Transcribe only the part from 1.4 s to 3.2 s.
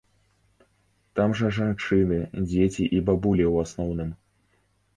жа жанчыны, дзеці і